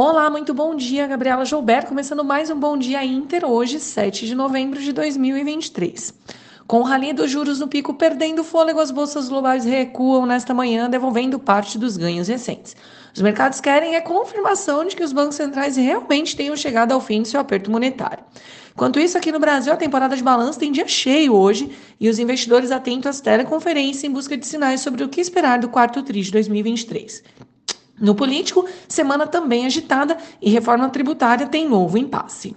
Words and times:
Olá, 0.00 0.30
muito 0.30 0.54
bom 0.54 0.76
dia, 0.76 1.08
Gabriela 1.08 1.44
Joubert, 1.44 1.88
começando 1.88 2.22
mais 2.22 2.48
um 2.50 2.54
Bom 2.54 2.78
Dia 2.78 3.04
Inter, 3.04 3.44
hoje, 3.44 3.80
7 3.80 4.28
de 4.28 4.34
novembro 4.36 4.80
de 4.80 4.92
2023. 4.92 6.14
Com 6.68 6.78
o 6.78 6.82
rally 6.84 7.12
dos 7.12 7.28
juros 7.28 7.58
no 7.58 7.66
pico 7.66 7.92
perdendo 7.92 8.44
fôlego, 8.44 8.78
as 8.78 8.92
bolsas 8.92 9.28
globais 9.28 9.64
recuam 9.64 10.24
nesta 10.24 10.54
manhã, 10.54 10.88
devolvendo 10.88 11.36
parte 11.40 11.76
dos 11.76 11.96
ganhos 11.96 12.28
recentes. 12.28 12.76
Os 13.12 13.20
mercados 13.20 13.60
querem 13.60 13.96
a 13.96 14.00
confirmação 14.00 14.84
de 14.84 14.94
que 14.94 15.02
os 15.02 15.12
bancos 15.12 15.34
centrais 15.34 15.76
realmente 15.76 16.36
tenham 16.36 16.56
chegado 16.56 16.92
ao 16.92 17.00
fim 17.00 17.22
de 17.22 17.26
seu 17.26 17.40
aperto 17.40 17.68
monetário. 17.68 18.22
Enquanto 18.72 19.00
isso, 19.00 19.18
aqui 19.18 19.32
no 19.32 19.40
Brasil, 19.40 19.72
a 19.72 19.76
temporada 19.76 20.16
de 20.16 20.22
balanço 20.22 20.60
tem 20.60 20.70
dia 20.70 20.86
cheio 20.86 21.34
hoje 21.34 21.76
e 21.98 22.08
os 22.08 22.20
investidores 22.20 22.70
atentos 22.70 23.08
às 23.08 23.20
teleconferências 23.20 24.04
em 24.04 24.12
busca 24.12 24.36
de 24.36 24.46
sinais 24.46 24.80
sobre 24.80 25.02
o 25.02 25.08
que 25.08 25.20
esperar 25.20 25.58
do 25.58 25.68
quarto 25.68 26.00
TRI 26.04 26.20
de 26.20 26.30
2023. 26.30 27.24
No 28.00 28.14
político, 28.14 28.66
semana 28.88 29.26
também 29.26 29.66
agitada 29.66 30.16
e 30.40 30.50
reforma 30.50 30.88
tributária 30.88 31.46
tem 31.46 31.68
novo 31.68 31.98
impasse. 31.98 32.56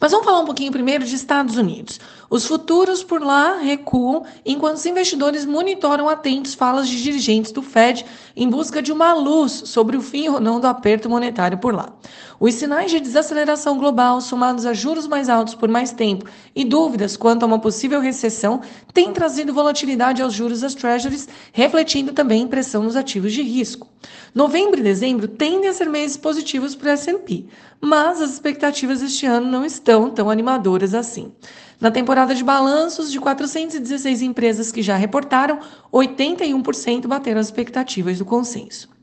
Mas 0.00 0.12
vamos 0.12 0.24
falar 0.24 0.40
um 0.40 0.46
pouquinho 0.46 0.72
primeiro 0.72 1.04
de 1.04 1.14
Estados 1.14 1.56
Unidos. 1.56 2.00
Os 2.30 2.46
futuros 2.46 3.02
por 3.02 3.20
lá 3.20 3.58
recuam 3.58 4.24
enquanto 4.44 4.76
os 4.76 4.86
investidores 4.86 5.44
monitoram 5.44 6.08
atentos 6.08 6.54
falas 6.54 6.88
de 6.88 7.02
dirigentes 7.02 7.52
do 7.52 7.62
Fed 7.62 8.04
em 8.36 8.48
busca 8.48 8.80
de 8.80 8.92
uma 8.92 9.12
luz 9.12 9.62
sobre 9.66 9.96
o 9.96 10.00
fim 10.00 10.28
ou 10.28 10.40
não 10.40 10.60
do 10.60 10.66
aperto 10.66 11.10
monetário 11.10 11.58
por 11.58 11.74
lá. 11.74 11.92
Os 12.40 12.54
sinais 12.54 12.90
de 12.90 13.00
desaceleração 13.00 13.76
global, 13.76 14.20
somados 14.20 14.64
a 14.64 14.72
juros 14.72 15.06
mais 15.06 15.28
altos 15.28 15.54
por 15.54 15.68
mais 15.68 15.90
tempo 15.90 16.26
e 16.54 16.64
dúvidas 16.64 17.16
quanto 17.16 17.42
a 17.42 17.46
uma 17.46 17.58
possível 17.58 18.00
recessão, 18.00 18.60
têm 18.94 19.12
trazido 19.12 19.52
volatilidade 19.52 20.22
aos 20.22 20.32
juros 20.32 20.60
das 20.60 20.74
Treasuries, 20.74 21.28
refletindo 21.52 22.12
também 22.12 22.46
pressão 22.46 22.84
nos 22.84 22.94
ativos 22.94 23.32
de 23.32 23.42
risco. 23.42 23.88
Novembro 24.34 24.80
e 24.80 24.82
dezembro 24.82 25.26
tendem 25.26 25.68
a 25.68 25.72
ser 25.72 25.88
meses 25.88 26.16
positivos 26.16 26.74
para 26.74 26.88
o 26.88 26.92
S&P, 26.92 27.46
mas 27.80 28.20
as 28.20 28.32
expectativas 28.32 29.02
este 29.02 29.26
ano 29.26 29.50
não 29.50 29.64
estão 29.64 30.10
tão 30.10 30.28
animadoras 30.28 30.94
assim. 30.94 31.32
Na 31.80 31.90
temporada 31.90 32.34
de 32.34 32.42
balanços, 32.42 33.10
de 33.10 33.20
416 33.20 34.22
empresas 34.22 34.72
que 34.72 34.82
já 34.82 34.96
reportaram, 34.96 35.60
81% 35.92 37.06
bateram 37.06 37.40
as 37.40 37.46
expectativas 37.46 38.18
do 38.18 38.24
consenso. 38.24 38.97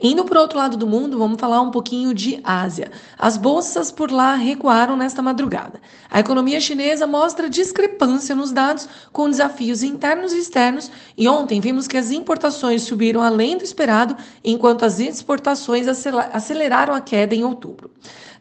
Indo 0.00 0.24
para 0.24 0.38
o 0.38 0.42
outro 0.42 0.58
lado 0.58 0.76
do 0.76 0.86
mundo, 0.86 1.18
vamos 1.18 1.40
falar 1.40 1.60
um 1.60 1.72
pouquinho 1.72 2.14
de 2.14 2.40
Ásia. 2.44 2.92
As 3.18 3.36
bolsas 3.36 3.90
por 3.90 4.12
lá 4.12 4.36
recuaram 4.36 4.96
nesta 4.96 5.20
madrugada. 5.20 5.80
A 6.08 6.20
economia 6.20 6.60
chinesa 6.60 7.04
mostra 7.04 7.50
discrepância 7.50 8.32
nos 8.32 8.52
dados, 8.52 8.88
com 9.12 9.28
desafios 9.28 9.82
internos 9.82 10.32
e 10.32 10.38
externos, 10.38 10.88
e 11.16 11.26
ontem 11.26 11.60
vimos 11.60 11.88
que 11.88 11.96
as 11.96 12.12
importações 12.12 12.82
subiram 12.82 13.20
além 13.20 13.58
do 13.58 13.64
esperado, 13.64 14.16
enquanto 14.44 14.84
as 14.84 15.00
exportações 15.00 15.88
aceleraram 15.88 16.94
a 16.94 17.00
queda 17.00 17.34
em 17.34 17.42
outubro. 17.42 17.90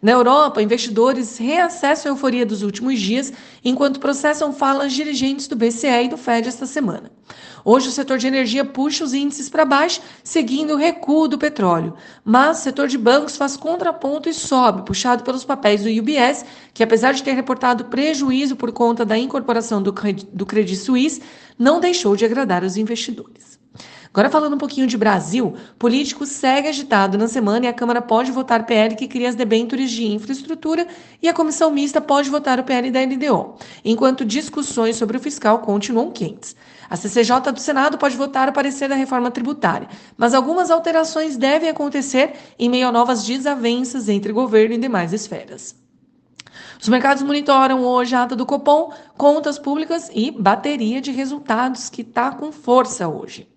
Na 0.01 0.11
Europa, 0.11 0.61
investidores 0.61 1.37
reacessam 1.37 2.11
a 2.11 2.15
euforia 2.15 2.45
dos 2.45 2.61
últimos 2.61 2.99
dias, 2.99 3.33
enquanto 3.65 3.99
processam 3.99 4.53
falas 4.53 4.93
dirigentes 4.93 5.47
do 5.47 5.55
BCE 5.55 6.05
e 6.05 6.07
do 6.07 6.17
Fed 6.17 6.47
esta 6.47 6.65
semana. 6.65 7.11
Hoje, 7.65 7.89
o 7.89 7.91
setor 7.91 8.17
de 8.17 8.27
energia 8.27 8.63
puxa 8.63 9.03
os 9.03 9.13
índices 9.13 9.49
para 9.49 9.65
baixo, 9.65 9.99
seguindo 10.23 10.73
o 10.73 10.77
recuo 10.77 11.27
do 11.27 11.37
petróleo. 11.37 11.95
Mas 12.23 12.59
o 12.59 12.63
setor 12.63 12.87
de 12.87 12.97
bancos 12.97 13.35
faz 13.35 13.57
contraponto 13.57 14.29
e 14.29 14.33
sobe, 14.33 14.83
puxado 14.83 15.23
pelos 15.23 15.43
papéis 15.43 15.83
do 15.83 15.89
UBS, 15.89 16.45
que 16.73 16.83
apesar 16.83 17.13
de 17.13 17.23
ter 17.23 17.33
reportado 17.33 17.85
prejuízo 17.85 18.55
por 18.55 18.71
conta 18.71 19.03
da 19.03 19.17
incorporação 19.17 19.81
do 19.81 19.91
Credit 20.45 20.75
Suisse, 20.77 21.21
não 21.57 21.79
deixou 21.79 22.15
de 22.15 22.23
agradar 22.23 22.63
os 22.63 22.77
investidores. 22.77 23.56
Agora 24.17 24.31
falando 24.31 24.55
um 24.55 24.57
pouquinho 24.57 24.87
de 24.87 24.97
Brasil, 24.97 25.53
político 25.77 26.25
segue 26.25 26.67
agitado 26.67 27.19
na 27.19 27.27
semana 27.27 27.67
e 27.67 27.69
a 27.69 27.73
Câmara 27.73 28.01
pode 28.01 28.31
votar 28.31 28.65
PL 28.65 28.95
que 28.95 29.07
cria 29.07 29.29
as 29.29 29.35
debêntures 29.35 29.91
de 29.91 30.07
infraestrutura 30.07 30.87
e 31.21 31.29
a 31.29 31.33
comissão 31.35 31.69
mista 31.69 32.01
pode 32.01 32.27
votar 32.27 32.59
o 32.59 32.63
PL 32.63 32.89
da 32.89 32.99
LDO, 32.99 33.57
enquanto 33.85 34.25
discussões 34.25 34.95
sobre 34.95 35.17
o 35.17 35.19
fiscal 35.19 35.59
continuam 35.59 36.09
quentes. 36.09 36.55
A 36.89 36.95
CCJ 36.95 37.51
do 37.53 37.59
Senado 37.59 37.99
pode 37.99 38.17
votar 38.17 38.49
o 38.49 38.53
parecer 38.53 38.89
da 38.89 38.95
reforma 38.95 39.29
tributária, 39.29 39.87
mas 40.17 40.33
algumas 40.33 40.71
alterações 40.71 41.37
devem 41.37 41.69
acontecer 41.69 42.33
em 42.57 42.69
meio 42.69 42.87
a 42.87 42.91
novas 42.91 43.23
desavenças 43.23 44.09
entre 44.09 44.33
governo 44.33 44.73
e 44.73 44.79
demais 44.79 45.13
esferas. 45.13 45.75
Os 46.81 46.89
mercados 46.89 47.21
monitoram 47.21 47.85
hoje 47.85 48.15
a 48.15 48.23
ata 48.23 48.35
do 48.35 48.47
Copom, 48.47 48.91
contas 49.15 49.59
públicas 49.59 50.09
e 50.11 50.31
bateria 50.31 50.99
de 50.99 51.11
resultados 51.11 51.87
que 51.87 52.01
está 52.01 52.31
com 52.31 52.51
força 52.51 53.07
hoje. 53.07 53.47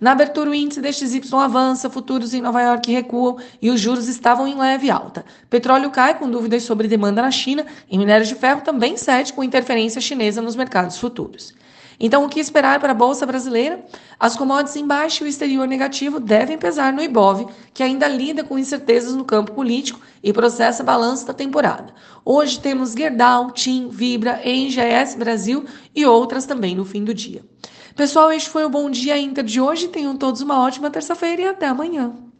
Na 0.00 0.12
abertura, 0.12 0.48
o 0.48 0.54
índice 0.54 0.80
DXY 0.80 1.20
avança, 1.34 1.90
futuros 1.90 2.32
em 2.32 2.40
Nova 2.40 2.62
York 2.62 2.90
recuam 2.90 3.36
e 3.60 3.70
os 3.70 3.78
juros 3.78 4.08
estavam 4.08 4.48
em 4.48 4.56
leve 4.56 4.90
alta. 4.90 5.26
Petróleo 5.50 5.90
cai 5.90 6.18
com 6.18 6.30
dúvidas 6.30 6.62
sobre 6.62 6.88
demanda 6.88 7.20
na 7.20 7.30
China 7.30 7.66
e 7.90 7.98
minérios 7.98 8.28
de 8.28 8.34
ferro 8.34 8.62
também 8.62 8.96
cede 8.96 9.34
com 9.34 9.44
interferência 9.44 10.00
chinesa 10.00 10.40
nos 10.40 10.56
mercados 10.56 10.96
futuros. 10.96 11.54
Então, 12.02 12.24
o 12.24 12.30
que 12.30 12.40
esperar 12.40 12.80
para 12.80 12.92
a 12.92 12.94
Bolsa 12.94 13.26
Brasileira? 13.26 13.84
As 14.18 14.34
commodities 14.34 14.76
em 14.76 14.86
baixo 14.86 15.22
e 15.22 15.26
o 15.26 15.28
exterior 15.28 15.68
negativo 15.68 16.18
devem 16.18 16.56
pesar 16.56 16.94
no 16.94 17.02
IBOV, 17.02 17.48
que 17.74 17.82
ainda 17.82 18.08
lida 18.08 18.42
com 18.42 18.58
incertezas 18.58 19.14
no 19.14 19.22
campo 19.26 19.52
político 19.52 20.00
e 20.22 20.32
processa 20.32 20.82
balanço 20.82 21.26
da 21.26 21.34
temporada. 21.34 21.92
Hoje 22.24 22.58
temos 22.58 22.94
Gerdau, 22.94 23.50
TIM, 23.50 23.90
Vibra, 23.90 24.40
ENGS 24.42 25.14
Brasil 25.14 25.66
e 25.94 26.06
outras 26.06 26.46
também 26.46 26.74
no 26.74 26.86
fim 26.86 27.04
do 27.04 27.12
dia. 27.12 27.44
Pessoal, 27.94 28.32
este 28.32 28.48
foi 28.50 28.64
o 28.64 28.70
Bom 28.70 28.90
Dia 28.90 29.16
Inter 29.18 29.44
de 29.44 29.60
hoje. 29.60 29.88
Tenham 29.88 30.16
todos 30.16 30.40
uma 30.40 30.60
ótima 30.60 30.90
terça-feira 30.90 31.42
e 31.42 31.46
até 31.46 31.66
amanhã. 31.66 32.20